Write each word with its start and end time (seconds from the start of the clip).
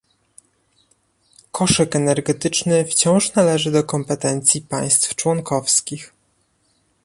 Koszyk 1.51 1.95
energetyczny 1.95 2.85
wciąż 2.85 3.33
należy 3.33 3.71
do 3.71 3.83
kompetencji 3.83 4.61
państw 4.61 5.15
członkowskich 5.15 6.13